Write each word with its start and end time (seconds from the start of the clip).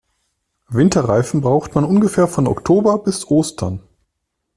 Winterreifen 0.69 1.41
braucht 1.41 1.75
man 1.75 1.83
ungefähr 1.83 2.27
von 2.27 2.47
Oktober 2.47 2.97
bis 2.97 3.27
Ostern. 3.29 3.83